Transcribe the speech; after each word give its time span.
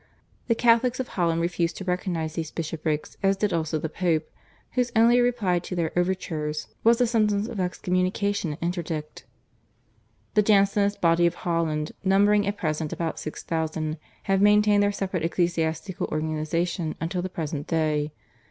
The 0.47 0.55
Catholics 0.55 0.99
of 0.99 1.09
Holland 1.09 1.41
refused 1.41 1.77
to 1.77 1.83
recognise 1.83 2.33
these 2.33 2.49
bishoprics 2.49 3.17
as 3.21 3.37
did 3.37 3.53
also 3.53 3.77
the 3.77 3.87
Pope, 3.87 4.27
whose 4.71 4.91
only 4.95 5.21
reply 5.21 5.59
to 5.59 5.75
their 5.75 5.91
overtures 5.95 6.69
was 6.83 6.99
a 6.99 7.05
sentence 7.05 7.47
of 7.47 7.59
excommunication 7.59 8.49
and 8.49 8.59
interdict. 8.63 9.25
The 10.33 10.41
Jansenist 10.41 11.01
body 11.01 11.27
of 11.27 11.35
Holland, 11.35 11.91
numbering 12.03 12.47
at 12.47 12.57
present 12.57 12.91
about 12.91 13.19
six 13.19 13.43
thousand, 13.43 13.99
have 14.23 14.41
maintained 14.41 14.81
their 14.81 14.91
separate 14.91 15.23
ecclesiastical 15.23 16.07
organisation 16.11 16.95
until 16.99 17.21
the 17.21 17.29
present 17.29 17.67
day. 17.67 18.11